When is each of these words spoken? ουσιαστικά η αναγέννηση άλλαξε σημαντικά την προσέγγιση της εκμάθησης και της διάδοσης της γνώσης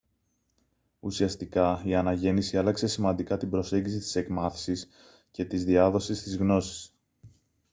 ουσιαστικά 0.99 1.81
η 1.85 1.95
αναγέννηση 1.95 2.57
άλλαξε 2.57 2.87
σημαντικά 2.87 3.37
την 3.37 3.49
προσέγγιση 3.49 3.97
της 3.99 4.15
εκμάθησης 4.15 4.87
και 5.31 5.45
της 5.45 5.63
διάδοσης 5.65 6.23
της 6.23 6.37
γνώσης 6.37 6.93